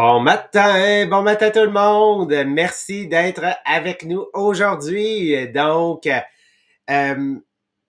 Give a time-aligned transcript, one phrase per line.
[0.00, 2.32] Bon matin, bon matin tout le monde.
[2.46, 5.50] Merci d'être avec nous aujourd'hui.
[5.50, 6.06] Donc,
[6.88, 7.34] euh,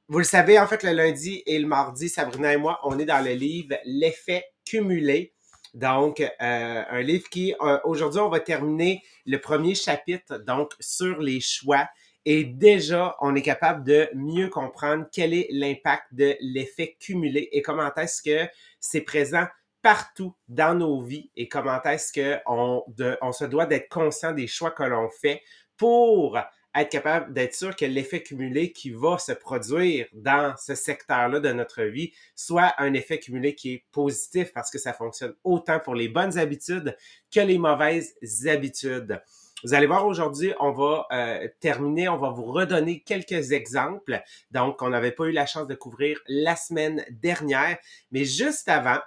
[0.07, 3.05] vous le savez, en fait, le lundi et le mardi, Sabrina et moi, on est
[3.05, 5.35] dans le livre L'effet cumulé.
[5.75, 11.19] Donc, euh, un livre qui, euh, aujourd'hui, on va terminer le premier chapitre, donc, sur
[11.19, 11.87] les choix.
[12.25, 17.61] Et déjà, on est capable de mieux comprendre quel est l'impact de l'effet cumulé et
[17.61, 19.45] comment est-ce que c'est présent
[19.81, 22.83] partout dans nos vies et comment est-ce qu'on
[23.21, 25.41] on se doit d'être conscient des choix que l'on fait
[25.77, 26.37] pour
[26.75, 31.51] être capable d'être sûr que l'effet cumulé qui va se produire dans ce secteur-là de
[31.51, 35.95] notre vie soit un effet cumulé qui est positif parce que ça fonctionne autant pour
[35.95, 36.95] les bonnes habitudes
[37.33, 38.15] que les mauvaises
[38.47, 39.21] habitudes.
[39.63, 44.21] Vous allez voir aujourd'hui, on va euh, terminer, on va vous redonner quelques exemples.
[44.51, 47.77] Donc, on n'avait pas eu la chance de couvrir la semaine dernière,
[48.11, 48.99] mais juste avant,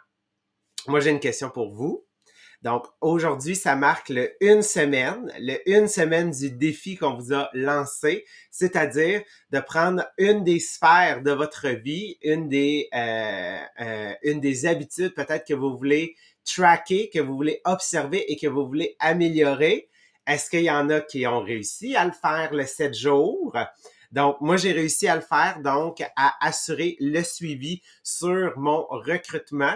[0.88, 2.04] moi, j'ai une question pour vous.
[2.62, 7.50] Donc, aujourd'hui, ça marque le une semaine, le une semaine du défi qu'on vous a
[7.54, 14.40] lancé, c'est-à-dire de prendre une des sphères de votre vie, une des, euh, euh, une
[14.40, 18.96] des habitudes peut-être que vous voulez tracker, que vous voulez observer et que vous voulez
[19.00, 19.88] améliorer.
[20.28, 23.56] Est-ce qu'il y en a qui ont réussi à le faire le 7 jours?
[24.12, 29.74] Donc, moi, j'ai réussi à le faire, donc à assurer le suivi sur mon recrutement.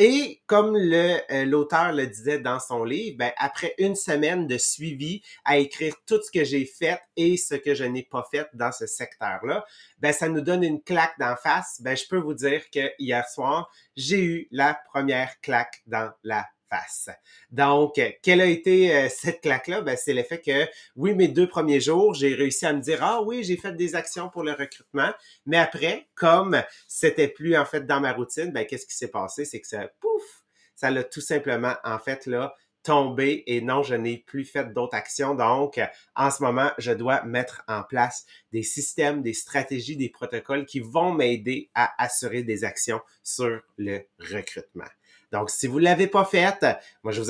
[0.00, 4.56] Et comme le euh, l'auteur le disait dans son livre, ben, après une semaine de
[4.56, 8.48] suivi à écrire tout ce que j'ai fait et ce que je n'ai pas fait
[8.54, 9.64] dans ce secteur-là,
[9.98, 11.80] ben, ça nous donne une claque d'en face.
[11.82, 16.46] Ben, je peux vous dire que hier soir, j'ai eu la première claque dans la
[16.68, 17.10] face.
[17.50, 19.80] Donc, quelle a été euh, cette claque-là?
[19.80, 23.02] Ben, c'est le fait que, oui, mes deux premiers jours, j'ai réussi à me dire,
[23.02, 25.12] ah oui, j'ai fait des actions pour le recrutement.
[25.46, 29.44] Mais après, comme c'était plus, en fait, dans ma routine, ben, qu'est-ce qui s'est passé?
[29.44, 33.94] C'est que ça, pouf, ça l'a tout simplement, en fait, là, tombé et non, je
[33.94, 35.34] n'ai plus fait d'autres actions.
[35.34, 35.80] Donc,
[36.14, 40.80] en ce moment, je dois mettre en place des systèmes, des stratégies, des protocoles qui
[40.80, 44.88] vont m'aider à assurer des actions sur le recrutement.
[45.32, 46.64] Donc, si vous ne l'avez pas faite,
[47.02, 47.28] moi, je vous,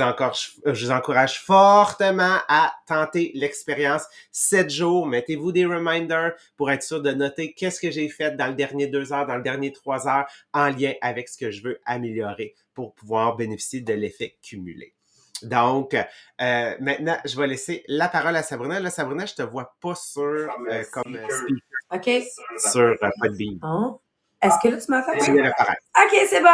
[0.66, 5.06] je vous encourage fortement à tenter l'expérience 7 jours.
[5.06, 8.87] Mettez-vous des reminders pour être sûr de noter qu'est-ce que j'ai fait dans le dernier
[8.87, 12.54] deux heures, dans le dernier trois heures, en lien avec ce que je veux améliorer
[12.75, 14.94] pour pouvoir bénéficier de l'effet cumulé.
[15.42, 18.81] Donc, euh, maintenant, je vais laisser la parole à Sabrina.
[18.81, 21.69] Là, Sabrina, je te vois pas sur euh, comme euh, speaker.
[21.92, 22.10] OK.
[22.58, 23.58] Sur euh, Podbean.
[23.62, 24.00] Oh.
[24.41, 25.12] Est-ce que là, tu m'entends?
[25.12, 26.49] OK, c'est bon.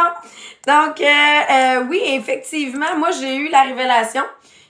[0.65, 4.23] Donc, euh, euh, oui, effectivement, moi, j'ai eu la révélation.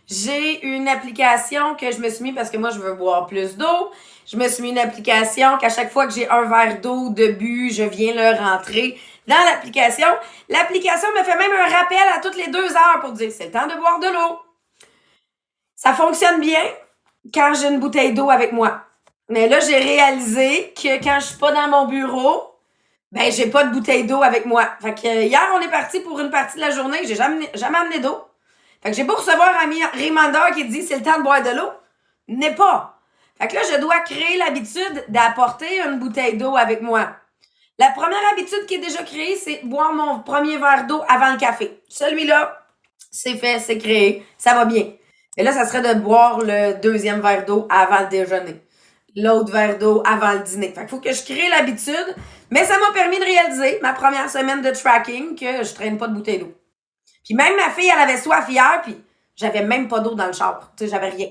[0.08, 3.58] J'ai une application que je me suis mis parce que moi, je veux boire plus
[3.58, 3.92] d'eau.
[4.28, 7.28] Je me suis mis une application qu'à chaque fois que j'ai un verre d'eau de
[7.28, 10.08] but, je viens le rentrer dans l'application.
[10.50, 13.52] L'application me fait même un rappel à toutes les deux heures pour dire c'est le
[13.52, 14.40] temps de boire de l'eau.
[15.76, 16.62] Ça fonctionne bien
[17.34, 18.82] quand j'ai une bouteille d'eau avec moi.
[19.30, 22.55] Mais là, j'ai réalisé que quand je suis pas dans mon bureau,
[23.16, 24.68] ben, j'ai pas de bouteille d'eau avec moi.
[24.82, 26.98] Fait que euh, hier, on est parti pour une partie de la journée.
[27.06, 28.22] J'ai jamais, jamais amené d'eau.
[28.84, 31.52] Fait que j'ai beau recevoir un reminder qui dit c'est le temps de boire de
[31.52, 31.72] l'eau.
[32.28, 33.00] N'est pas.
[33.40, 37.16] Fait que là, je dois créer l'habitude d'apporter une bouteille d'eau avec moi.
[37.80, 41.38] La première habitude qui est déjà créée, c'est boire mon premier verre d'eau avant le
[41.38, 41.80] café.
[41.88, 42.66] Celui-là,
[43.12, 44.92] c'est fait, c'est créé, ça va bien.
[45.38, 48.62] Et là, ça serait de boire le deuxième verre d'eau avant le déjeuner
[49.16, 50.74] l'autre verre d'eau avant le dîner.
[50.74, 52.16] Fait faut que je crée l'habitude.
[52.52, 56.08] Mais ça m'a permis de réaliser ma première semaine de tracking que je traîne pas
[56.08, 56.54] de bouteille d'eau.
[57.24, 58.96] Puis même ma fille, elle avait soif hier, puis
[59.36, 60.72] j'avais même pas d'eau dans le char.
[60.78, 61.30] Tu sais, j'avais rien.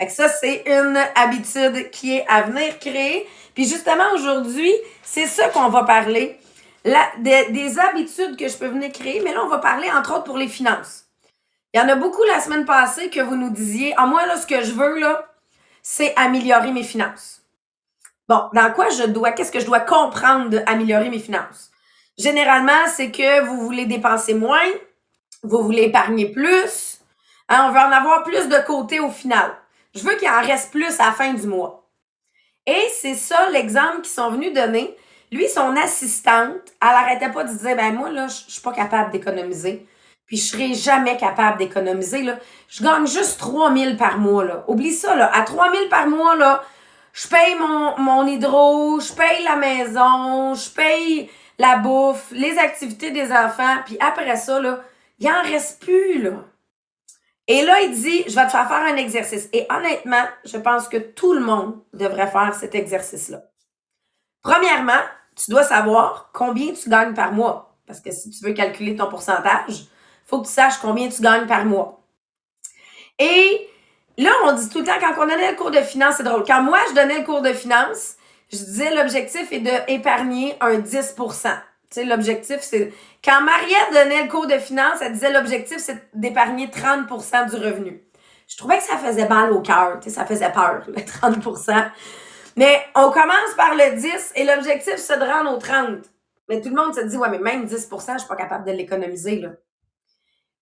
[0.00, 3.28] Fait que ça, c'est une habitude qui est à venir créer.
[3.54, 4.72] Puis justement, aujourd'hui,
[5.02, 6.38] c'est ça qu'on va parler.
[7.18, 9.20] Des, des habitudes que je peux venir créer.
[9.22, 11.04] Mais là, on va parler, entre autres, pour les finances.
[11.74, 14.38] Il y en a beaucoup la semaine passée que vous nous disiez, ah, moi, là,
[14.38, 15.29] ce que je veux, là,
[15.92, 17.42] c'est améliorer mes finances.
[18.28, 21.72] Bon, dans quoi je dois, qu'est-ce que je dois comprendre d'améliorer mes finances?
[22.16, 24.68] Généralement, c'est que vous voulez dépenser moins,
[25.42, 27.00] vous voulez épargner plus,
[27.48, 29.50] hein, on veut en avoir plus de côté au final.
[29.92, 31.90] Je veux qu'il en reste plus à la fin du mois.
[32.66, 34.96] Et c'est ça l'exemple qu'ils sont venus donner.
[35.32, 39.10] Lui, son assistante, elle arrêtait pas de dire, ben moi, là, je suis pas capable
[39.10, 39.88] d'économiser
[40.30, 42.22] puis je serai jamais capable d'économiser.
[42.22, 42.38] Là.
[42.68, 44.44] Je gagne juste 3000 par mois.
[44.44, 44.64] Là.
[44.68, 45.28] Oublie ça, là.
[45.34, 46.62] À 3000 par mois, là,
[47.12, 51.28] je paye mon, mon hydro, je paye la maison, je paye
[51.58, 54.84] la bouffe, les activités des enfants, puis après ça, là,
[55.18, 56.44] il en reste plus, là.
[57.48, 59.48] Et là, il dit, je vais te faire faire un exercice.
[59.52, 63.42] Et honnêtement, je pense que tout le monde devrait faire cet exercice-là.
[64.42, 65.02] Premièrement,
[65.34, 67.76] tu dois savoir combien tu gagnes par mois.
[67.84, 69.88] Parce que si tu veux calculer ton pourcentage,
[70.30, 72.00] faut que tu saches combien tu gagnes par mois.
[73.18, 73.68] Et
[74.16, 76.44] là, on dit tout le temps, quand on donnait le cours de finance, c'est drôle.
[76.46, 78.14] Quand moi, je donnais le cours de finance,
[78.52, 81.50] je disais l'objectif est d'épargner un 10% Tu
[81.90, 82.92] sais, l'objectif, c'est.
[83.24, 88.02] Quand Mariette donnait le cours de finance, elle disait l'objectif, c'est d'épargner 30% du revenu.
[88.48, 91.90] Je trouvais que ça faisait mal au cœur, ça faisait peur, le 30%
[92.56, 95.98] Mais on commence par le 10 et l'objectif, c'est de rendre au 30.
[96.48, 98.72] Mais tout le monde se dit, ouais, mais même 10% je suis pas capable de
[98.72, 99.50] l'économiser, là.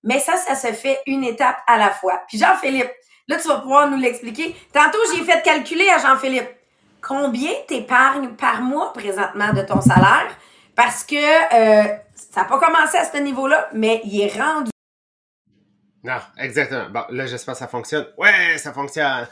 [0.08, 2.22] Mais ça, ça se fait une étape à la fois.
[2.28, 2.90] Puis Jean-Philippe,
[3.28, 4.56] là, tu vas pouvoir nous l'expliquer.
[4.72, 6.48] Tantôt, j'ai fait calculer à Jean-Philippe
[7.02, 10.34] combien t'épargnes par mois présentement de ton salaire
[10.74, 14.70] parce que euh, ça n'a pas commencé à ce niveau-là, mais il est rendu.
[16.04, 16.88] Non, exactement.
[16.88, 18.06] Bon, là, j'espère que ça fonctionne.
[18.16, 19.28] Ouais, ça fonctionne.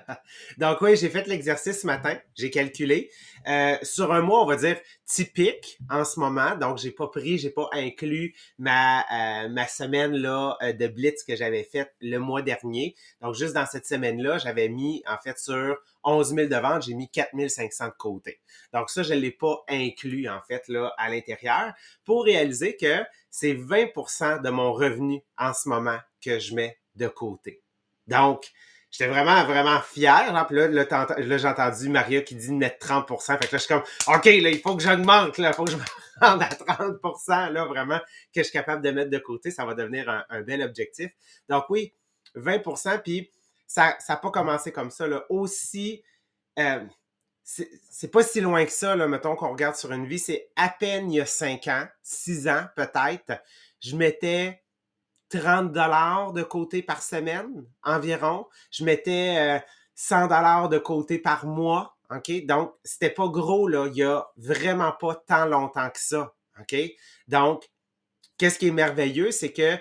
[0.58, 2.16] Donc oui, j'ai fait l'exercice ce matin.
[2.34, 3.10] J'ai calculé.
[3.46, 6.56] Euh, sur un mois, on va dire typique en ce moment.
[6.56, 11.36] Donc, j'ai pas pris, j'ai pas inclus ma euh, ma semaine là de blitz que
[11.36, 12.94] j'avais faite le mois dernier.
[13.20, 16.94] Donc, juste dans cette semaine-là, j'avais mis en fait sur 11 000 de vente, j'ai
[16.94, 18.40] mis 4 500 de côté.
[18.72, 21.72] Donc ça, je l'ai pas inclus en fait là à l'intérieur
[22.04, 27.08] pour réaliser que c'est 20% de mon revenu en ce moment que je mets de
[27.08, 27.62] côté.
[28.06, 28.52] Donc,
[28.94, 30.32] j'étais vraiment, vraiment fier.
[30.32, 33.56] Là, puis là, là, j'ai entendu Maria qui dit net 30% Fait que là, je
[33.58, 35.82] suis comme, OK, là, il faut que j'augmente, là, il faut que je me
[36.20, 39.50] rende à 30 là, vraiment, que je suis capable de mettre de côté.
[39.50, 41.10] Ça va devenir un, un bel objectif.
[41.48, 41.92] Donc oui,
[42.36, 43.30] 20% puis
[43.66, 45.08] ça n'a pas commencé comme ça.
[45.08, 45.24] Là.
[45.28, 46.04] Aussi,
[46.60, 46.84] euh,
[47.42, 50.68] c'est pas si loin que ça, là, mettons qu'on regarde sur une vie, c'est à
[50.68, 53.42] peine il y a 5 ans, 6 ans peut-être,
[53.80, 54.62] je mettais
[55.38, 58.46] 30 dollars de côté par semaine environ.
[58.70, 59.62] Je mettais
[59.94, 61.96] 100 euh, dollars de côté par mois.
[62.10, 62.46] OK?
[62.46, 63.88] Donc, c'était pas gros, là.
[63.88, 66.32] Il y a vraiment pas tant longtemps que ça.
[66.60, 66.76] OK?
[67.28, 67.68] Donc,
[68.38, 69.78] qu'est-ce qui est merveilleux, c'est que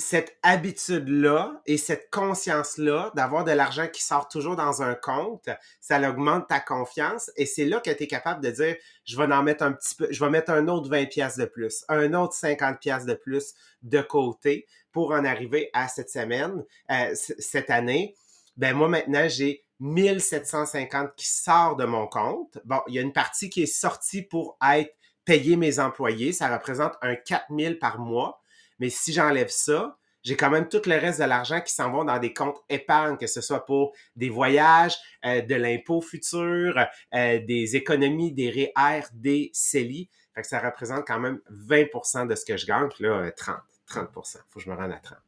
[0.00, 5.48] cette habitude-là et cette conscience-là d'avoir de l'argent qui sort toujours dans un compte,
[5.80, 9.32] ça augmente ta confiance et c'est là que tu es capable de dire je vais
[9.32, 12.14] en mettre un petit peu, je vais mettre un autre 20 pièces de plus, un
[12.14, 17.70] autre 50 pièces de plus de côté pour en arriver à cette semaine, euh, cette
[17.70, 18.14] année.
[18.56, 22.58] Ben moi maintenant, j'ai 1750 qui sort de mon compte.
[22.64, 24.94] Bon, il y a une partie qui est sortie pour être
[25.24, 28.40] payer mes employés, ça représente un 4000 par mois
[28.80, 32.04] mais si j'enlève ça, j'ai quand même tout le reste de l'argent qui s'en va
[32.04, 36.78] dans des comptes épargne, que ce soit pour des voyages, euh, de l'impôt futur,
[37.14, 40.10] euh, des économies, des REER, des CELI.
[40.34, 42.88] Fait que ça représente quand même 20% de ce que je gagne.
[42.98, 43.56] Là, 30,
[43.90, 45.18] 30 Faut que je me rende à 30.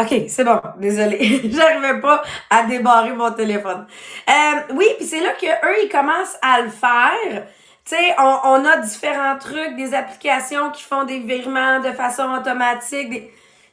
[0.00, 0.60] OK, c'est bon.
[0.78, 1.50] Désolée.
[1.52, 3.86] J'arrivais pas à débarrer mon téléphone.
[4.28, 7.46] Euh, oui, puis c'est là qu'eux, ils commencent à le faire.
[7.84, 13.32] Tu sais, on, a différents trucs, des applications qui font des virements de façon automatique.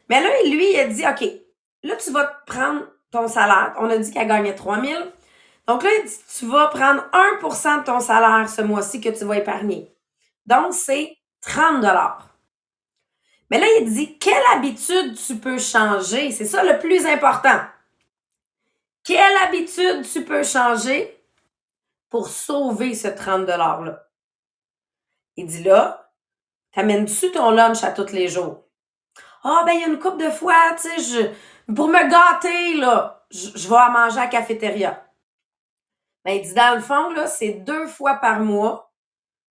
[0.10, 1.30] Mais là, lui, il a dit, OK,
[1.84, 3.76] là, tu vas prendre ton salaire.
[3.80, 4.96] On a dit qu'elle gagnait 3000.
[5.68, 7.04] Donc là, il dit, tu vas prendre
[7.42, 9.95] 1% de ton salaire ce mois-ci que tu vas épargner.
[10.46, 11.84] Donc, c'est 30
[13.50, 16.32] Mais là, il dit, quelle habitude tu peux changer?
[16.32, 17.60] C'est ça le plus important.
[19.04, 21.24] Quelle habitude tu peux changer
[22.10, 24.08] pour sauver ce 30 $-là?
[25.38, 26.12] Il dit là,
[26.74, 28.64] t'amènes-tu ton lunch à tous les jours?
[29.44, 30.98] Ah, ben, il y a une couple de fois, tu sais,
[31.68, 35.06] je, pour me gâter, là, je, vais à manger à cafétéria.
[36.24, 38.85] Ben, il dit, dans le fond, là, c'est deux fois par mois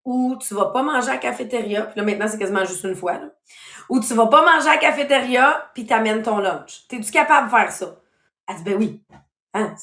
[0.04, 2.94] où tu vas pas manger à la cafétéria, puis là, maintenant, c'est quasiment juste une
[2.94, 3.28] fois, là,
[3.88, 6.86] où tu vas pas manger à la cafétéria, puis t'amènes ton lunch.
[6.88, 7.96] T'es-tu capable de faire ça?
[8.48, 9.02] Elle dit, ben oui.
[9.54, 9.74] Hein,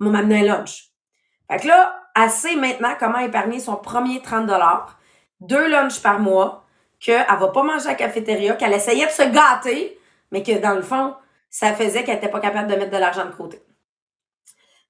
[0.00, 0.90] on m'amener un lunch.
[1.50, 4.50] Fait que là, elle sait maintenant comment épargner son premier 30
[5.40, 6.64] deux lunchs par mois,
[7.00, 9.98] qu'elle va pas manger à la cafétéria, qu'elle essayait de se gâter,
[10.30, 11.14] mais que dans le fond,
[11.50, 13.62] ça faisait qu'elle était pas capable de mettre de l'argent de côté.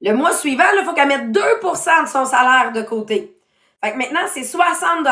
[0.01, 3.32] Le mois suivant, il faut qu'elle mette 2% de son salaire de côté.
[3.83, 5.07] Fait que maintenant, c'est 60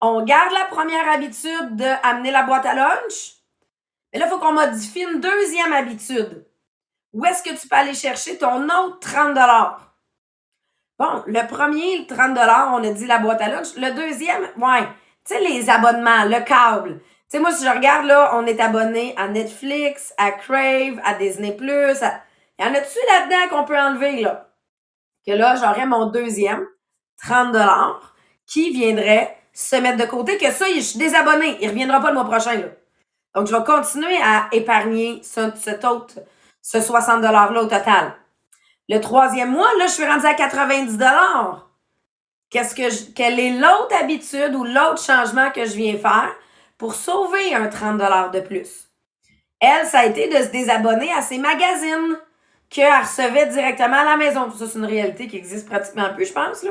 [0.00, 3.34] On garde la première habitude d'amener la boîte à lunch.
[4.12, 6.46] Mais là, il faut qu'on modifie une deuxième habitude.
[7.12, 9.36] Où est-ce que tu peux aller chercher ton autre 30
[10.98, 12.36] Bon, le premier, le 30
[12.72, 13.76] on a dit la boîte à lunch.
[13.76, 14.86] Le deuxième, ouais,
[15.24, 16.98] tu sais, les abonnements, le câble.
[16.98, 21.14] Tu sais, moi, si je regarde, là, on est abonné à Netflix, à Crave, à
[21.14, 21.50] Disney+.
[21.52, 22.22] À...
[22.58, 24.48] Y en a-tu là-dedans qu'on peut enlever, là?
[25.26, 26.66] Que là, j'aurais mon deuxième,
[27.22, 27.56] 30
[28.46, 31.58] qui viendrait se mettre de côté, que ça, je suis désabonné.
[31.60, 32.68] Il reviendra pas le mois prochain, là.
[33.34, 35.50] Donc, je vais continuer à épargner ce,
[36.62, 38.14] ce 60 $-là au total.
[38.88, 40.98] Le troisième mois, là, je suis rendue à 90
[42.50, 46.34] Qu'est-ce que quelle est l'autre habitude ou l'autre changement que je viens faire
[46.78, 48.88] pour sauver un 30 de plus?
[49.60, 52.16] Elle, ça a été de se désabonner à ses magazines
[52.70, 54.50] qu'elle recevait directement à la maison.
[54.50, 56.64] Ça, c'est une réalité qui existe pratiquement peu, je pense.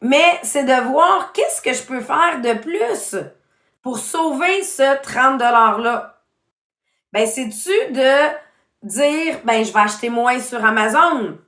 [0.00, 3.16] Mais c'est de voir qu'est-ce que je peux faire de plus
[3.82, 6.22] pour sauver ce 30 $-là.
[7.12, 8.28] Ben, c'est-tu de
[8.82, 11.38] dire, ben, je vais acheter moins sur Amazon?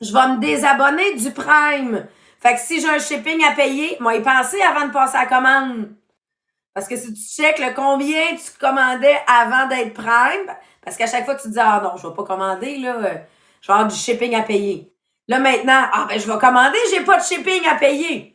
[0.00, 2.06] Je vais me désabonner du Prime.
[2.40, 5.22] Fait que si j'ai un shipping à payer, moi, y penser avant de passer à
[5.22, 5.90] la commande.
[6.72, 11.24] Parce que si tu checkes le combien tu commandais avant d'être Prime, parce qu'à chaque
[11.24, 12.96] fois tu te dis, ah non, je vais pas commander, là,
[13.60, 14.92] je vais avoir du shipping à payer.
[15.28, 18.34] Là, maintenant, ah ben, je vais commander, j'ai pas de shipping à payer.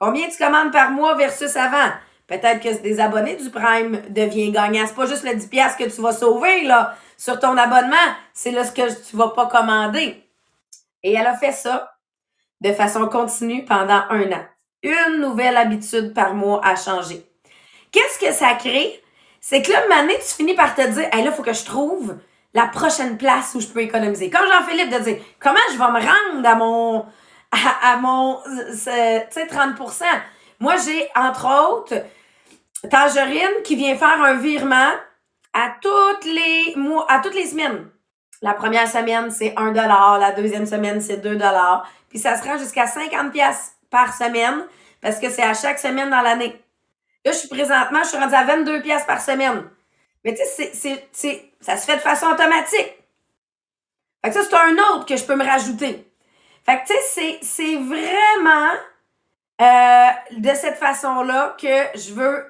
[0.00, 1.92] Combien tu commandes par mois versus avant?
[2.26, 4.84] Peut-être que des abonnés du Prime devient gagnant.
[4.86, 7.96] C'est pas juste le 10$ que tu vas sauver, là, sur ton abonnement.
[8.32, 10.24] C'est là ce que tu vas pas commander.
[11.02, 11.94] Et elle a fait ça
[12.60, 14.44] de façon continue pendant un an.
[14.82, 17.24] Une nouvelle habitude par mois à changer.
[17.92, 19.00] Qu'est-ce que ça crée?
[19.40, 22.16] C'est que là, année, tu finis par te dire, là, il faut que je trouve
[22.54, 24.30] la prochaine place où je peux économiser.
[24.30, 27.04] Comme Jean-Philippe de dire, comment je vais me rendre à mon,
[27.82, 28.38] à, mon,
[28.70, 30.04] tu sais, 30%
[30.60, 31.94] Moi, j'ai, entre autres,
[32.88, 34.92] Tangerine qui vient faire un virement
[35.52, 37.88] à toutes les mois, à toutes les semaines.
[38.40, 41.38] La première semaine, c'est 1 La deuxième semaine, c'est 2
[42.08, 44.64] Puis ça se rend jusqu'à 50 pièces par semaine
[45.00, 46.60] parce que c'est à chaque semaine dans l'année.
[47.24, 49.64] Là, je suis présentement, je suis rendue à 22 pièces par semaine.
[50.24, 52.92] Mais tu sais, c'est, ça se fait de façon automatique.
[54.22, 56.12] Fait que ça, c'est un autre que je peux me rajouter.
[56.66, 58.70] Fait que tu sais, c'est, vraiment
[59.62, 62.44] euh, de cette façon-là que je veux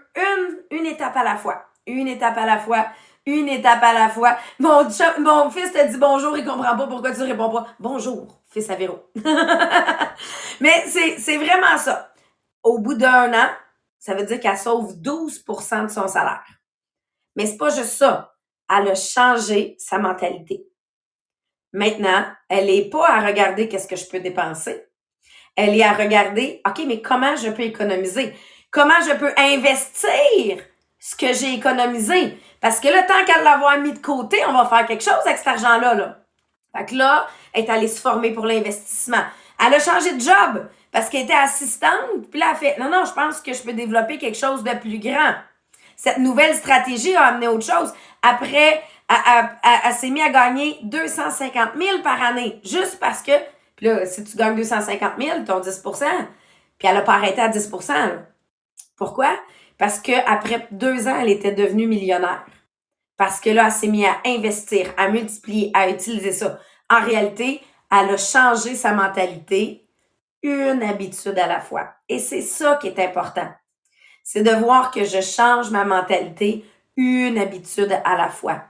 [0.73, 1.65] une, étape à la fois.
[1.87, 2.87] Une étape à la fois.
[3.25, 4.37] Une étape à la fois.
[4.59, 4.83] Mon,
[5.21, 7.69] mon fils te dit bonjour, il comprend pas pourquoi tu réponds pas.
[7.79, 9.11] Bonjour, fils à Véro.
[10.61, 12.13] Mais c'est, c'est vraiment ça.
[12.65, 13.49] Au bout d'un an,
[13.99, 16.45] ça veut dire qu'elle sauve 12% de son salaire.
[17.37, 18.34] Mais c'est pas juste ça.
[18.71, 20.65] Elle a changé sa mentalité.
[21.73, 24.85] Maintenant, elle n'est pas à regarder qu'est-ce que je peux dépenser.
[25.57, 28.35] Elle est à regarder, OK, mais comment je peux économiser?
[28.71, 30.59] Comment je peux investir
[30.99, 32.39] ce que j'ai économisé?
[32.61, 35.39] Parce que le temps qu'elle l'avoir mis de côté, on va faire quelque chose avec
[35.39, 35.95] cet argent-là.
[35.95, 36.19] Là.
[36.77, 39.23] Fait que là, elle est allée se former pour l'investissement.
[39.65, 42.29] Elle a changé de job parce qu'elle était assistante.
[42.31, 44.71] Puis là, elle fait, non, non, je pense que je peux développer quelque chose de
[44.79, 45.35] plus grand.
[45.97, 47.93] Cette nouvelle stratégie a amené autre chose.
[48.27, 52.59] Après, elle, s'est mise à gagner 250 000 par année.
[52.65, 53.33] Juste parce que,
[53.77, 56.07] puis là, si tu gagnes 250 000, ton 10%
[56.79, 57.93] puis elle a pas arrêté à 10%
[58.97, 59.31] Pourquoi?
[59.79, 62.45] Parce que après deux ans, elle était devenue millionnaire.
[63.17, 66.59] Parce que là, elle s'est mise à investir, à multiplier, à utiliser ça.
[66.91, 67.61] En réalité,
[67.93, 69.87] elle a changé sa mentalité,
[70.43, 71.93] une habitude à la fois.
[72.09, 73.49] Et c'est ça qui est important
[74.25, 76.65] c'est de voir que je change ma mentalité
[76.97, 78.63] une habitude à la fois.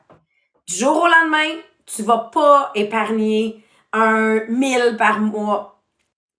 [0.66, 5.82] Du jour au lendemain, tu vas pas épargner un 1000 par mois.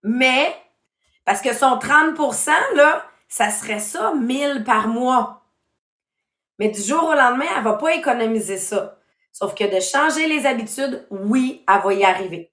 [0.02, 0.54] Mais,
[1.24, 5.44] parce que son 30%, là, ça serait ça, 1000 par mois.
[6.58, 8.98] Mais du jour au lendemain, elle va pas économiser ça.
[9.32, 12.52] Sauf que de changer les habitudes, oui, elle va y arriver.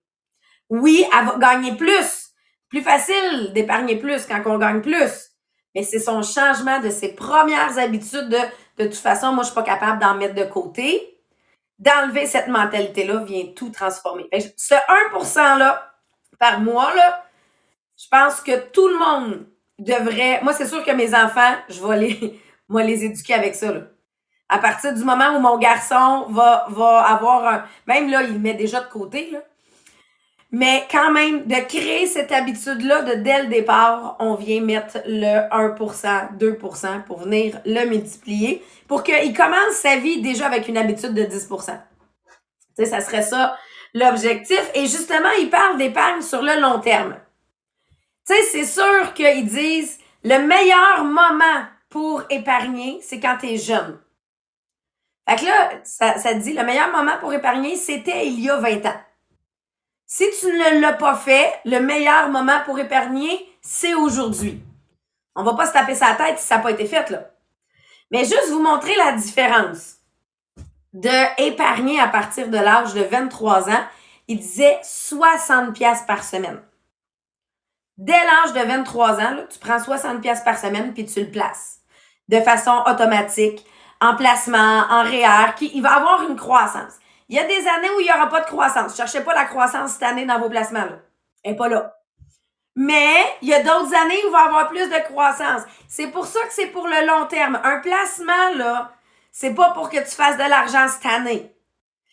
[0.70, 2.32] Oui, elle va gagner plus.
[2.70, 5.33] Plus facile d'épargner plus quand on gagne plus
[5.76, 8.38] mais c'est son changement de ses premières habitudes de
[8.78, 11.20] de toute façon, moi, je suis pas capable d'en mettre de côté.
[11.80, 14.28] D'enlever cette mentalité-là vient tout transformer.
[14.58, 14.76] ce
[15.14, 15.92] 1%-là
[16.40, 17.26] par mois, là,
[17.98, 19.46] je pense que tout le monde
[19.80, 20.42] devrait.
[20.44, 21.98] Moi, c'est sûr que mes enfants, je vais
[22.78, 23.74] les, éduquer avec ça.
[24.50, 27.66] À partir du moment où mon garçon va, va avoir un.
[27.88, 29.32] Même là, il met déjà de côté.
[29.32, 29.40] Là.
[30.56, 35.50] Mais quand même, de créer cette habitude-là de dès le départ, on vient mettre le
[35.50, 41.16] 1%, 2% pour venir le multiplier pour qu'il commence sa vie déjà avec une habitude
[41.16, 41.72] de 10%.
[41.72, 42.36] Tu
[42.76, 43.58] sais, ça serait ça
[43.96, 44.62] l'objectif.
[44.76, 47.18] Et justement, il parle d'épargne sur le long terme.
[48.28, 53.58] Tu sais, c'est sûr qu'ils disent le meilleur moment pour épargner, c'est quand tu es
[53.58, 54.00] jeune.
[55.28, 58.58] Fait que là, ça, ça dit le meilleur moment pour épargner, c'était il y a
[58.58, 59.02] 20 ans.
[60.06, 64.62] Si tu ne l'as pas fait, le meilleur moment pour épargner, c'est aujourd'hui.
[65.36, 67.32] On va pas se taper sa tête si ça n'a pas été fait, là.
[68.12, 69.98] Mais juste vous montrer la différence
[70.94, 73.84] de épargner à partir de l'âge de 23 ans.
[74.28, 76.62] Il disait 60 pièces par semaine.
[77.98, 81.80] Dès l'âge de 23 ans, tu prends 60 pièces par semaine puis tu le places
[82.30, 83.66] de façon automatique,
[84.00, 86.94] en placement, en REER, qui il va avoir une croissance.
[87.30, 88.96] Il y a des années où il n'y aura pas de croissance.
[88.96, 90.86] Cherchez pas la croissance cette année dans vos placements.
[90.86, 91.00] Là.
[91.44, 91.96] Elle n'est pas là.
[92.76, 95.62] Mais il y a d'autres années où il va y avoir plus de croissance.
[95.88, 97.60] C'est pour ça que c'est pour le long terme.
[97.64, 98.92] Un placement, là,
[99.32, 101.54] c'est pas pour que tu fasses de l'argent cette année.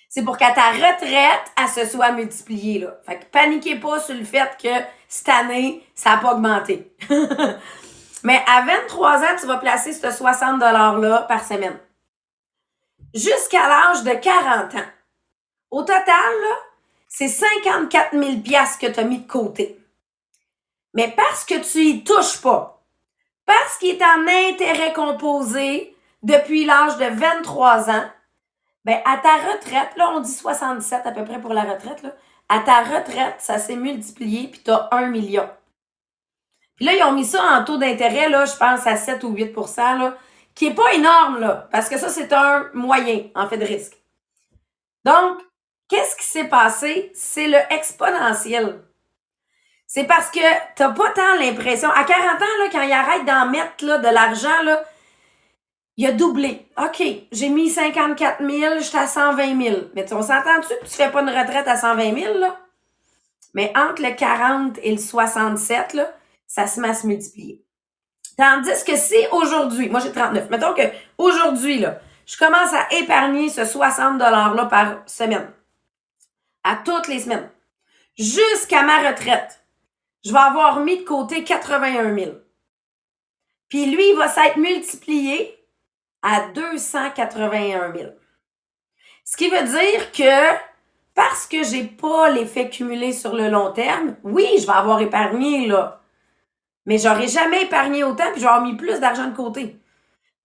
[0.09, 2.97] C'est pour qu'à ta retraite, elle se soit multipliée, là.
[3.07, 6.93] Fait que paniquez pas sur le fait que cette année, ça n'a pas augmenté.
[8.23, 11.79] Mais à 23 ans, tu vas placer ce 60 $-là par semaine.
[13.15, 14.89] Jusqu'à l'âge de 40 ans.
[15.71, 16.35] Au total,
[17.09, 18.25] c'est 54 000
[18.81, 19.79] que tu as mis de côté.
[20.95, 22.83] Mais parce que tu y touches pas,
[23.47, 28.11] parce qu'il est en intérêt composé depuis l'âge de 23 ans,
[28.85, 32.15] ben à ta retraite, là, on dit 67 à peu près pour la retraite, là,
[32.49, 35.49] à ta retraite, ça s'est multiplié, puis tu as 1 million.
[36.77, 39.35] Puis là, ils ont mis ça en taux d'intérêt, là, je pense, à 7 ou
[39.35, 40.17] 8% là,
[40.55, 43.97] qui est pas énorme, là, parce que ça, c'est un moyen, en fait, de risque.
[45.05, 45.41] Donc,
[45.91, 47.13] qu'est-ce qui s'est passé?
[47.15, 48.83] C'est le exponentiel.
[49.87, 50.39] C'est parce que
[50.77, 51.91] t'as pas tant l'impression.
[51.91, 54.85] À 40 ans, là, quand il arrête d'en mettre là, de l'argent, là,
[55.97, 56.67] il a doublé.
[56.79, 59.77] OK, j'ai mis 54 000, j'étais à 120 000.
[59.95, 62.57] Mais on s'entend-tu que tu fais pas une retraite à 120 000, là?
[63.53, 66.11] Mais entre le 40 et le 67, là,
[66.47, 67.61] ça se met à se multiplier.
[68.39, 70.83] Tandis que si aujourd'hui, moi j'ai 39, mettons que
[71.19, 75.53] aujourd'hui, là, je commence à épargner ce 60 $-là par semaine,
[76.65, 77.51] à toutes les semaines,
[78.19, 79.65] jusqu'à ma retraite,
[80.25, 82.33] je vais avoir mis de côté 81 000.
[83.69, 85.57] Puis lui, il va s'être multiplié
[86.23, 88.11] à 281 000.
[89.25, 90.57] Ce qui veut dire que
[91.15, 95.67] parce que j'ai pas l'effet cumulé sur le long terme, oui, je vais avoir épargné,
[95.67, 96.03] là.
[96.87, 99.77] Mais j'aurais jamais épargné autant, puis j'aurais mis plus d'argent de côté.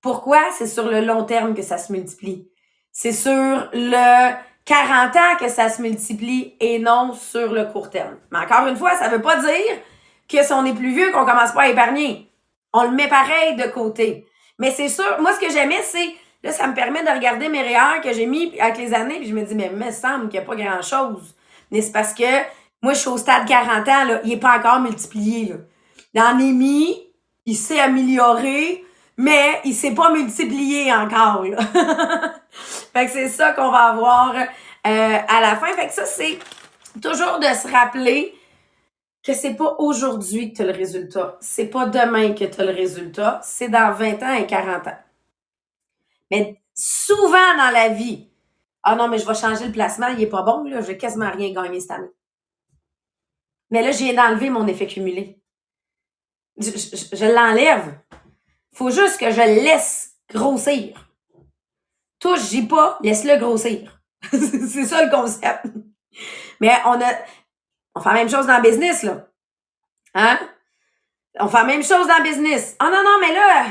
[0.01, 0.39] Pourquoi?
[0.58, 2.47] C'est sur le long terme que ça se multiplie.
[2.91, 8.17] C'est sur le 40 ans que ça se multiplie et non sur le court terme.
[8.32, 9.80] Mais encore une fois, ça veut pas dire
[10.28, 12.32] que si on est plus vieux, qu'on commence pas à épargner.
[12.73, 14.25] On le met pareil de côté.
[14.58, 17.62] Mais c'est sûr, moi, ce que j'aimais, c'est, là, ça me permet de regarder mes
[17.62, 20.30] REER que j'ai mis avec les années, puis je me dis, mais il me semble
[20.30, 21.36] qu'il n'y a pas grand-chose.
[21.71, 22.23] Mais c'est parce que,
[22.82, 25.56] moi, je suis au stade 40 ans, là, il n'est pas encore multiplié, là.
[26.13, 26.97] Dans les mis,
[27.45, 28.84] il s'est amélioré,
[29.17, 31.60] mais il s'est pas multiplié encore, là.
[32.95, 34.45] fait que c'est ça qu'on va avoir euh,
[34.86, 35.67] à la fin.
[35.73, 36.39] Fait que ça, c'est
[37.01, 38.34] toujours de se rappeler
[39.21, 41.38] que c'est pas aujourd'hui que tu as le résultat.
[41.41, 43.41] C'est pas demain que tu as le résultat.
[43.43, 44.97] C'est dans 20 ans et 40 ans.
[46.31, 48.29] Mais souvent dans la vie,
[48.84, 50.97] ah non, mais je vais changer le placement, il est pas bon, là, je vais
[50.97, 52.12] quasiment rien gagner cette année.
[53.71, 55.41] Mais là, j'ai d'enlever mon effet cumulé.
[56.58, 57.99] Je, je, je l'enlève.
[58.71, 61.05] Faut juste que je le laisse grossir.
[62.19, 64.01] Touche, j'y pas, laisse-le grossir.
[64.32, 65.65] c'est ça le concept.
[66.60, 67.12] Mais on a,
[67.95, 69.28] on fait la même chose dans le business, là.
[70.13, 70.39] Hein?
[71.39, 72.75] On fait la même chose dans le business.
[72.82, 73.65] Oh non, non, mais là,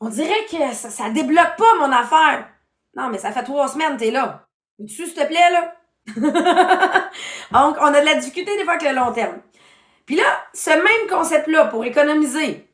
[0.00, 2.48] on dirait que ça, ça débloque pas mon affaire.
[2.94, 4.46] Non, mais ça fait trois semaines, t'es là.
[4.78, 5.74] Tu s'il te plaît, là?
[7.52, 9.40] Donc, on a de la difficulté des fois avec le long terme.
[10.04, 12.68] Puis là, ce même concept-là, pour économiser,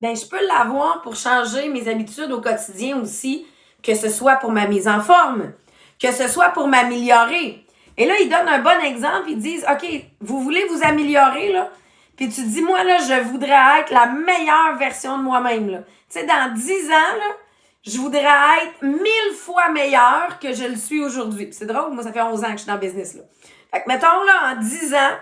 [0.00, 3.46] ben, je peux l'avoir pour changer mes habitudes au quotidien aussi,
[3.82, 5.52] que ce soit pour ma mise en forme,
[6.00, 7.64] que ce soit pour m'améliorer,
[7.98, 9.28] et là, ils donnent un bon exemple.
[9.28, 9.84] Ils disent, OK,
[10.20, 11.68] vous voulez vous améliorer, là?
[12.16, 15.78] Puis tu dis, moi, là, je voudrais être la meilleure version de moi-même, là.
[16.08, 17.36] Tu sais, dans 10 ans, là,
[17.82, 21.48] je voudrais être mille fois meilleure que je le suis aujourd'hui.
[21.52, 23.22] c'est drôle, moi, ça fait 11 ans que je suis dans le business, là.
[23.72, 25.16] Fait que, mettons, là, en 10 ans,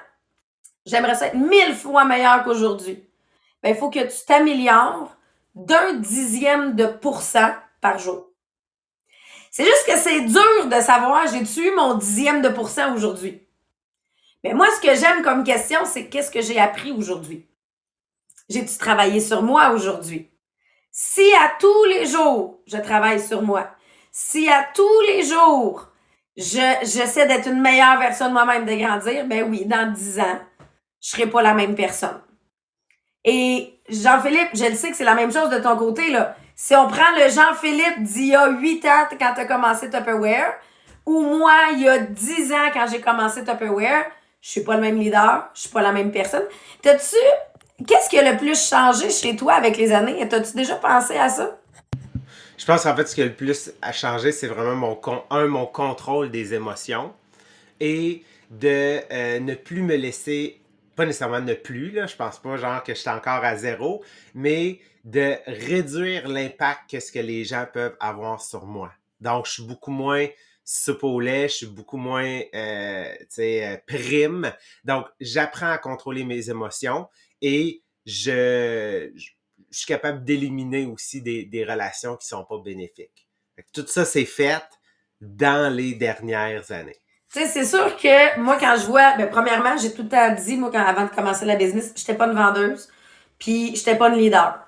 [0.85, 3.03] j'aimerais ça être mille fois meilleure qu'aujourd'hui.
[3.63, 5.17] Ben, il faut que tu t'améliores
[5.55, 8.29] d'un dixième de pourcent par jour.
[9.57, 13.41] C'est juste que c'est dur de savoir, j'ai-tu eu mon dixième de pourcent aujourd'hui?
[14.45, 17.49] Mais moi, ce que j'aime comme question, c'est qu'est-ce que j'ai appris aujourd'hui?
[18.51, 20.31] J'ai-tu travaillé sur moi aujourd'hui?
[20.91, 23.71] Si à tous les jours, je travaille sur moi,
[24.13, 25.89] si à tous les jours,
[26.37, 30.39] je, j'essaie d'être une meilleure version de moi-même, de grandir, ben oui, dans dix ans,
[31.01, 32.21] je serai pas la même personne.
[33.25, 36.37] Et Jean-Philippe, je le sais que c'est la même chose de ton côté, là.
[36.59, 40.55] Si on prend le Jean-Philippe d'il y a 8 ans quand tu as commencé Tupperware,
[41.05, 44.07] ou moi, il y a 10 ans quand j'ai commencé Tupperware,
[44.41, 46.45] je suis pas le même leader, je suis pas la même personne.
[46.81, 47.17] T'as-tu,
[47.87, 50.27] qu'est-ce qui a le plus changé chez toi avec les années?
[50.27, 51.59] T'as-tu déjà pensé à ça?
[52.57, 55.47] Je pense qu'en fait, ce qui a le plus à changer, c'est vraiment mon, un,
[55.49, 57.13] mon contrôle des émotions
[57.81, 60.59] et de euh, ne plus me laisser,
[60.97, 64.03] pas nécessairement ne plus, là, je pense pas genre que je suis encore à zéro,
[64.35, 68.93] mais de réduire l'impact que ce que les gens peuvent avoir sur moi.
[69.21, 70.27] Donc, je suis beaucoup moins
[70.65, 74.53] soupe au lait, je suis beaucoup moins euh, euh, prime.
[74.85, 77.09] Donc, j'apprends à contrôler mes émotions
[77.41, 79.31] et je, je,
[79.71, 83.29] suis capable d'éliminer aussi des, des, relations qui sont pas bénéfiques.
[83.73, 84.65] Tout ça, c'est fait
[85.21, 86.99] dans les dernières années.
[87.33, 90.35] Tu sais, c'est sûr que moi, quand je vois, ben, premièrement, j'ai tout le temps
[90.35, 92.89] dit, moi, quand, avant de commencer la business, j'étais pas une vendeuse,
[93.39, 94.66] puis j'étais pas une leader.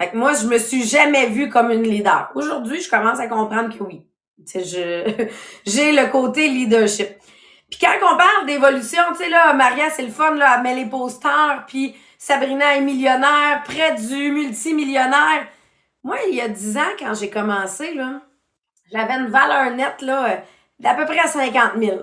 [0.00, 2.30] Fait que moi, je me suis jamais vue comme une leader.
[2.34, 4.06] Aujourd'hui, je commence à comprendre que oui.
[4.54, 5.26] Je,
[5.66, 7.08] j'ai le côté leadership.
[7.68, 10.74] Puis quand on parle d'évolution, tu sais, là, Maria, c'est le fun, là, elle met
[10.74, 15.46] les posters, puis Sabrina est millionnaire, près du multimillionnaire.
[16.02, 18.22] Moi, il y a dix ans, quand j'ai commencé, là,
[18.90, 20.42] j'avais une valeur nette, là,
[20.78, 21.96] d'à peu près à 50 000.
[21.96, 22.02] Tu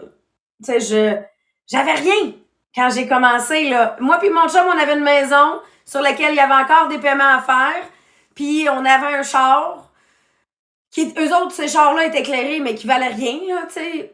[0.62, 1.18] sais, je,
[1.66, 2.34] j'avais rien
[2.76, 3.98] quand j'ai commencé, là.
[4.00, 7.00] Moi puis mon chum, on avait une maison sur laquelle il y avait encore des
[7.00, 7.84] paiements à faire.
[8.36, 9.92] Puis on avait un char.
[10.92, 13.68] Qui, eux autres, ces chars-là étaient éclairés, mais qui valaient rien, là.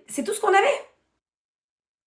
[0.07, 0.87] C'est tout ce qu'on avait.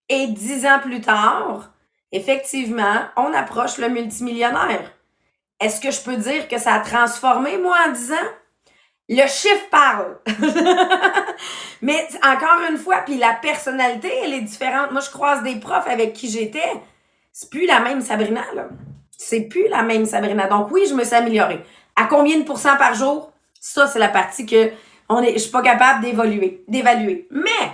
[0.09, 1.70] Et dix ans plus tard,
[2.12, 4.92] effectivement, on approche le multimillionnaire.
[5.61, 8.31] Est-ce que je peux dire que ça a transformé, moi, en dix ans?
[9.09, 10.18] Le chiffre parle.
[11.83, 14.90] Mais encore une fois, puis la personnalité, elle est différente.
[14.90, 16.72] Moi, je croise des profs avec qui j'étais.
[17.33, 18.68] C'est plus la même Sabrina, là.
[19.16, 20.46] C'est plus la même Sabrina.
[20.46, 21.62] Donc oui, je me suis améliorée.
[21.96, 23.33] À combien de pourcents par jour?
[23.61, 24.70] Ça, c'est la partie que
[25.09, 27.29] on est, je suis pas capable d'évaluer, d'évaluer.
[27.31, 27.70] Mais,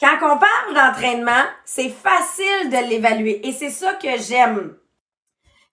[0.00, 3.46] quand on parle d'entraînement, c'est facile de l'évaluer.
[3.46, 4.74] Et c'est ça que j'aime.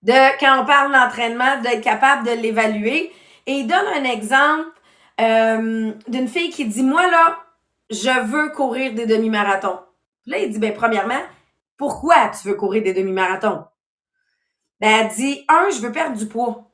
[0.02, 3.12] De, quand on parle d'entraînement, d'être capable de l'évaluer.
[3.46, 4.70] Et il donne un exemple
[5.20, 7.38] euh, d'une fille qui dit Moi, là,
[7.90, 9.80] je veux courir des demi-marathons.
[10.26, 11.22] Là, il dit ben, premièrement,
[11.78, 13.66] pourquoi tu veux courir des demi-marathons?
[14.84, 16.70] Ben, elle dit Un, je veux perdre du poids.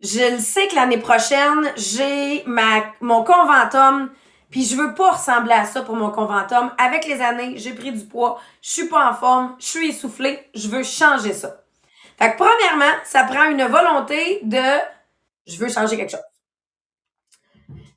[0.00, 4.10] Je le sais que l'année prochaine, j'ai ma mon conventum,
[4.50, 6.72] puis je veux pas ressembler à ça pour mon conventum.
[6.76, 10.50] Avec les années, j'ai pris du poids, je suis pas en forme, je suis essoufflée,
[10.56, 11.62] je veux changer ça.
[12.18, 14.80] Fait que premièrement, ça prend une volonté de
[15.46, 16.20] je veux changer quelque chose.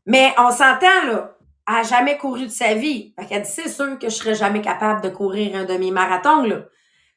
[0.06, 1.36] Mais on s'entend, là,
[1.66, 3.16] à jamais couru de sa vie.
[3.20, 6.58] Fait qu'elle dit, c'est sûr que je serais jamais capable de courir un demi-marathon, là.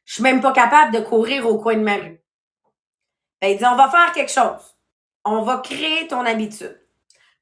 [0.04, 2.21] Je suis même pas capable de courir au coin de ma rue.
[3.42, 4.76] Elle dit, on va faire quelque chose.
[5.24, 6.80] On va créer ton habitude.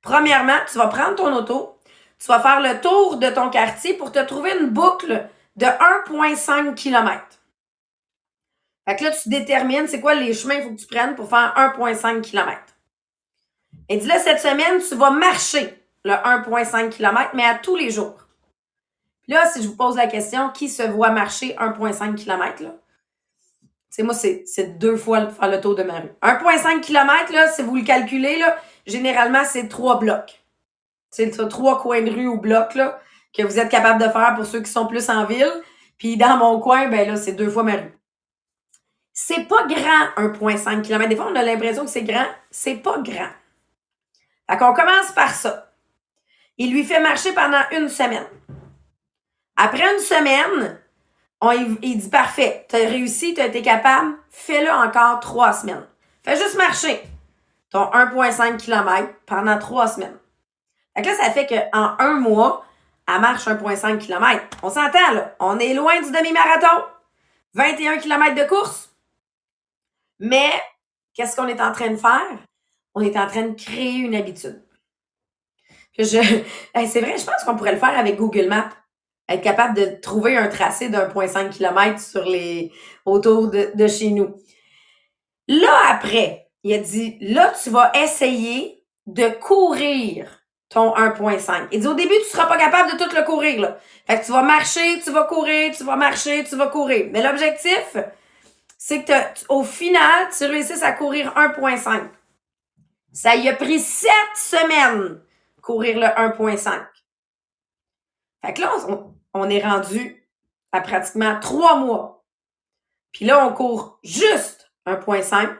[0.01, 1.79] Premièrement, tu vas prendre ton auto,
[2.19, 6.75] tu vas faire le tour de ton quartier pour te trouver une boucle de 1,5
[6.75, 7.23] km.
[8.89, 11.29] Fait que là, tu détermines c'est quoi les chemins qu'il faut que tu prennes pour
[11.29, 12.59] faire 1,5 km.
[13.91, 17.91] Et dit là, cette semaine, tu vas marcher le 1,5 km, mais à tous les
[17.91, 18.27] jours.
[19.29, 22.75] Là, si je vous pose la question, qui se voit marcher 1,5 km, là?
[23.91, 26.13] Sais, moi, c'est deux fois faire le tour de ma rue.
[26.23, 30.43] 1,5 km, là, si vous le calculez, là, généralement, c'est trois blocs.
[31.11, 33.01] C'est trois coins de rue ou blocs, là,
[33.37, 35.53] que vous êtes capable de faire pour ceux qui sont plus en ville.
[35.99, 37.95] Puis dans mon coin, ben là, c'est deux fois ma rue.
[39.13, 41.09] C'est pas grand, 1,5 km.
[41.09, 42.27] Des fois, on a l'impression que c'est grand.
[42.51, 43.29] C'est pas grand.
[44.49, 45.73] Fait qu'on commence par ça.
[46.57, 48.27] Il lui fait marcher pendant une semaine.
[49.57, 50.80] Après une semaine,
[51.41, 55.87] on, il dit parfait, tu as réussi, tu as été capable, fais-le encore trois semaines.
[56.23, 57.03] Fais juste marcher
[57.71, 60.19] ton 1,5 km pendant trois semaines.
[60.95, 62.65] Fait que là, ça fait qu'en un mois,
[63.09, 64.45] elle marche 1,5 km.
[64.63, 65.35] On s'entend, là.
[65.39, 66.85] On est loin du demi-marathon.
[67.55, 68.95] 21 km de course.
[70.19, 70.51] Mais,
[71.15, 72.39] qu'est-ce qu'on est en train de faire?
[72.95, 74.63] on est en train de créer une habitude.
[75.99, 76.05] Je,
[76.87, 78.71] c'est vrai, je pense qu'on pourrait le faire avec Google Maps.
[79.31, 82.73] Être capable de trouver un tracé d'1,5 km sur les,
[83.07, 84.35] autour de, de chez nous.
[85.49, 91.69] Là, après, il a dit, là, tu vas essayer de courir ton 1.5.
[91.73, 93.61] Il dit au début, tu seras pas capable de tout le courir.
[93.61, 93.79] Là.
[94.07, 97.09] Fait que tu vas marcher, tu vas courir, tu vas marcher, tu vas courir.
[97.11, 97.97] Mais l'objectif,
[98.79, 99.13] c'est que
[99.49, 102.09] au final, tu réussisses à courir 1.5.
[103.13, 105.21] Ça y a pris sept semaines
[105.61, 106.87] courir le 1.5.
[108.45, 109.15] Fait que là, on,
[109.49, 110.29] est rendu
[110.73, 112.25] à pratiquement trois mois.
[113.13, 115.57] Puis là, on court juste 1.5.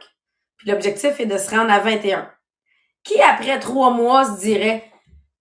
[0.57, 2.31] Puis l'objectif est de se rendre à 21.
[3.03, 4.91] Qui, après trois mois, se dirait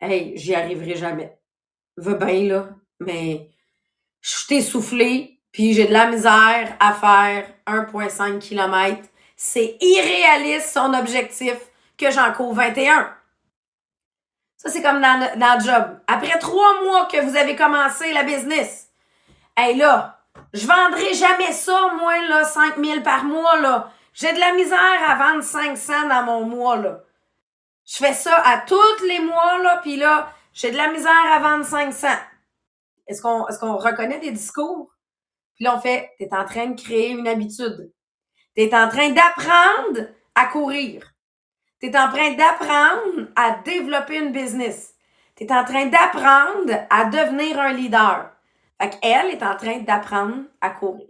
[0.00, 1.38] Hey, j'y arriverai jamais.
[1.96, 2.68] Va bien, là,
[3.00, 3.50] mais
[4.22, 9.06] je suis essoufflé, puis j'ai de la misère à faire 1.5 km.
[9.36, 11.56] C'est irréaliste son objectif
[11.98, 13.14] que j'en cours 21.
[14.60, 16.00] Ça, c'est comme dans, dans le job.
[16.06, 18.90] Après trois mois que vous avez commencé la business,
[19.56, 20.20] hey là,
[20.52, 23.90] je vendrai jamais ça, moi, là, 5000 par mois, là.
[24.12, 27.00] J'ai de la misère à vendre 500 dans mon mois, là.
[27.86, 31.38] Je fais ça à tous les mois, là, puis là, j'ai de la misère à
[31.38, 32.08] vendre 500.
[33.06, 34.92] Est-ce qu'on est reconnaît des discours?
[35.54, 37.90] Puis là, on fait, tu es en train de créer une habitude.
[38.54, 41.14] Tu es en train d'apprendre à courir.
[41.80, 44.94] Tu es en train d'apprendre à développer une business.
[45.36, 48.30] Tu es en train d'apprendre à devenir un leader.
[48.80, 51.06] Fait est en train d'apprendre à courir.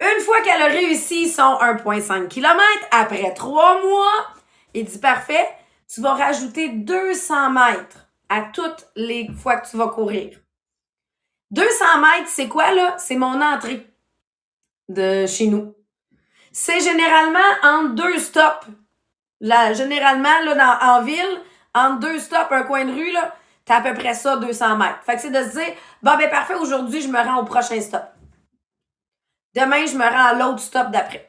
[0.00, 4.34] Une fois qu'elle a réussi son 1,5 km, après trois mois,
[4.72, 5.46] il dit parfait,
[5.92, 10.38] tu vas rajouter 200 mètres à toutes les fois que tu vas courir.
[11.50, 12.96] 200 mètres, c'est quoi là?
[12.98, 13.86] C'est mon entrée
[14.88, 15.74] de chez nous.
[16.52, 18.66] C'est généralement en deux stops.
[19.40, 21.40] Là, généralement, là, dans, en ville,
[21.74, 24.98] en deux stops, un coin de rue, là, t'as à peu près ça, 200 mètres.
[25.04, 27.80] Fait que c'est de se dire, bon, ben parfait, aujourd'hui, je me rends au prochain
[27.80, 28.02] stop.
[29.54, 31.28] Demain, je me rends à l'autre stop d'après.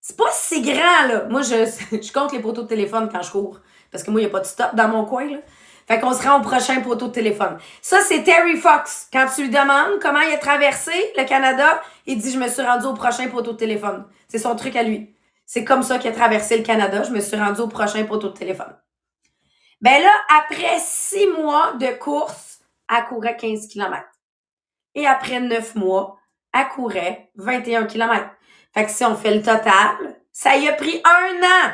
[0.00, 1.24] C'est pas si grand, là.
[1.28, 1.66] Moi, je,
[2.02, 3.60] je compte les poteaux de téléphone quand je cours.
[3.90, 5.38] Parce que moi, il n'y a pas de stop dans mon coin, là.
[5.86, 7.58] Fait qu'on se rend au prochain poteau de téléphone.
[7.80, 9.08] Ça, c'est Terry Fox.
[9.10, 12.60] Quand tu lui demandes comment il a traversé le Canada, il dit, je me suis
[12.60, 14.04] rendu au prochain poteau de téléphone.
[14.28, 15.14] C'est son truc à lui.
[15.48, 17.04] C'est comme ça qu'il a traversé le Canada.
[17.04, 18.76] Je me suis rendu au prochain poteau de téléphone.
[19.80, 22.60] Ben là, après six mois de course,
[22.94, 24.06] elle courait 15 km.
[24.94, 26.18] Et après neuf mois,
[26.52, 28.30] elle courait 21 km.
[28.74, 31.72] Fait que si on fait le total, ça y a pris un an.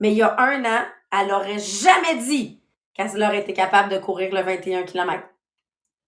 [0.00, 3.96] Mais il y a un an, elle aurait jamais dit qu'elle aurait été capable de
[3.96, 5.26] courir le 21 km.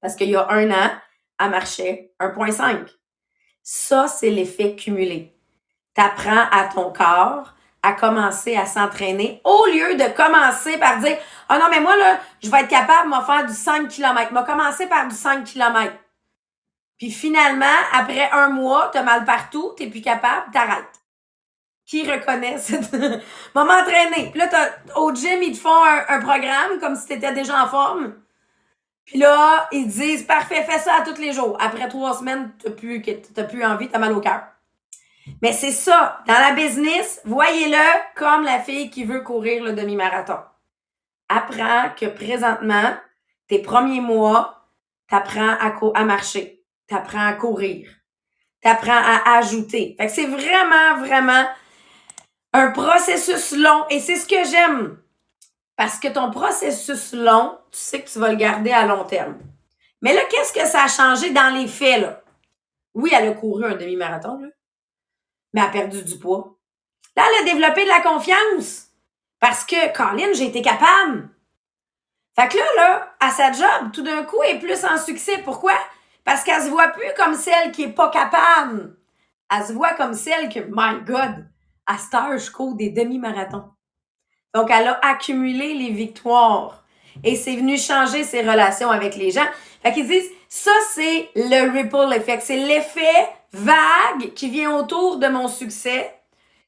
[0.03, 0.91] Parce qu'il y a un an,
[1.41, 2.95] elle marchait 1,5.
[3.63, 5.36] Ça, c'est l'effet cumulé.
[5.97, 11.17] Tu apprends à ton corps à commencer à s'entraîner au lieu de commencer par dire
[11.49, 14.33] Ah oh non, mais moi, là, je vais être capable de faire du 5 km.
[14.33, 15.93] M'a commencer par du 5 km.
[16.99, 21.01] Puis finalement, après un mois, t'as mal partout, t'es plus capable, t'arrêtes.
[21.85, 22.93] Qui reconnaît cette...
[23.55, 24.31] M'a m'entraîner.
[24.31, 24.49] Puis là,
[24.97, 28.15] au gym, ils te font un, programme comme si t'étais déjà en forme.
[29.05, 31.57] Puis là, ils disent, parfait, fais ça à tous les jours.
[31.61, 33.01] Après trois semaines, t'as plus,
[33.33, 34.43] t'as plus envie, t'as mal au cœur.
[35.43, 36.21] Mais c'est ça.
[36.27, 40.39] Dans la business, voyez-le comme la fille qui veut courir le demi-marathon.
[41.29, 42.97] Apprends que présentement,
[43.49, 44.69] tes premiers mois,
[45.09, 46.65] t'apprends à, à marcher.
[46.87, 47.91] T'apprends à courir.
[48.61, 49.97] T'apprends à ajouter.
[49.99, 51.47] Fait que c'est vraiment, vraiment
[52.53, 53.85] un processus long.
[53.91, 54.99] Et c'est ce que j'aime.
[55.77, 59.37] Parce que ton processus long, tu sais que tu vas le garder à long terme.
[60.01, 62.23] Mais là, qu'est-ce que ça a changé dans les faits, là?
[62.95, 64.49] Oui, elle a couru un demi-marathon, là
[65.57, 66.55] mais a perdu du poids.
[67.17, 68.89] Là, elle a développé de la confiance.
[69.41, 71.31] Parce que, Colin, j'ai été capable.
[72.39, 75.39] Fait que là, là, à sa job, tout d'un coup, elle est plus en succès.
[75.43, 75.73] Pourquoi?
[76.25, 78.99] Parce qu'elle se voit plus comme celle qui est pas capable.
[79.51, 81.49] Elle se voit comme celle que, my God,
[81.87, 83.71] à cette heure, je cours des demi-marathons.
[84.55, 86.85] Donc, elle a accumulé les victoires.
[87.25, 89.47] Et c'est venu changer ses relations avec les gens.
[89.83, 92.43] Fait qu'ils disent, ça, c'est le ripple effect.
[92.43, 96.19] C'est l'effet vague qui vient autour de mon succès.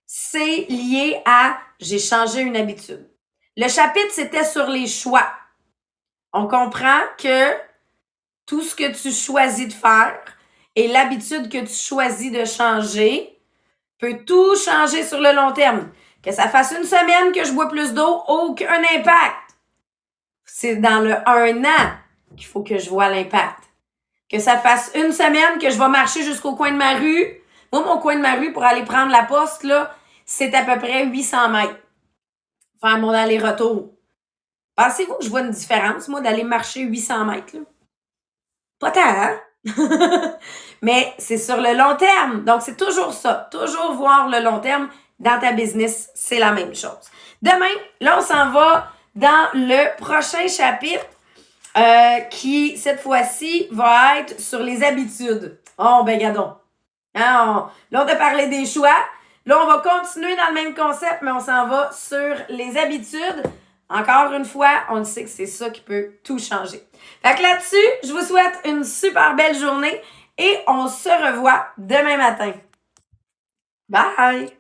[0.05, 3.09] C'est lié à j'ai changé une habitude.
[3.57, 5.33] Le chapitre, c'était sur les choix.
[6.35, 7.55] On comprend que
[8.45, 10.21] tout ce que tu choisis de faire
[10.77, 13.41] et l'habitude que tu choisis de changer
[13.99, 15.91] peut tout changer sur le long terme.
[16.23, 19.57] Que ça fasse une semaine que je bois plus d'eau, aucun impact.
[20.45, 21.93] C'est dans le un an
[22.37, 23.68] qu'il faut que je vois l'impact
[24.31, 27.41] que ça fasse une semaine que je vais marcher jusqu'au coin de ma rue.
[27.73, 30.79] Moi, mon coin de ma rue pour aller prendre la poste, là, c'est à peu
[30.79, 31.79] près 800 mètres.
[32.81, 33.91] Faire mon aller-retour.
[34.77, 37.61] Pensez-vous que je vois une différence, moi, d'aller marcher 800 mètres, là?
[38.79, 39.41] Pas tant, hein?
[40.83, 42.45] Mais c'est sur le long terme.
[42.45, 43.49] Donc, c'est toujours ça.
[43.51, 44.89] Toujours voir le long terme
[45.19, 46.11] dans ta business.
[46.15, 47.11] C'est la même chose.
[47.43, 51.07] Demain, là, on s'en va dans le prochain chapitre
[51.77, 55.59] euh, qui, cette fois-ci, va être sur les habitudes.
[55.79, 56.55] Oh, ben, gadon.
[57.15, 58.97] Hein, là, on a parlé des choix.
[59.47, 63.43] Là, on va continuer dans le même concept, mais on s'en va sur les habitudes.
[63.89, 66.87] Encore une fois, on sait que c'est ça qui peut tout changer.
[67.23, 70.03] Fait que là-dessus, je vous souhaite une super belle journée
[70.37, 72.53] et on se revoit demain matin.
[73.89, 74.58] Bye!